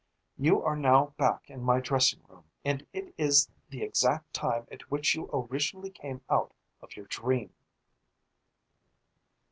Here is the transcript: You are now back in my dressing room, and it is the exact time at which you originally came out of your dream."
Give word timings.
You 0.39 0.63
are 0.63 0.75
now 0.75 1.13
back 1.19 1.47
in 1.47 1.61
my 1.61 1.79
dressing 1.79 2.23
room, 2.27 2.45
and 2.65 2.87
it 2.91 3.13
is 3.19 3.49
the 3.69 3.83
exact 3.83 4.33
time 4.33 4.65
at 4.71 4.89
which 4.89 5.13
you 5.13 5.29
originally 5.31 5.91
came 5.91 6.21
out 6.27 6.55
of 6.81 6.97
your 6.97 7.05
dream." 7.05 7.53